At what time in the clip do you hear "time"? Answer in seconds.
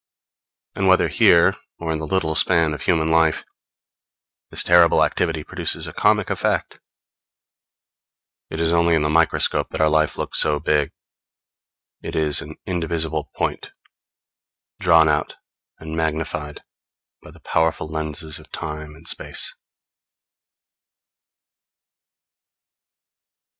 18.51-18.95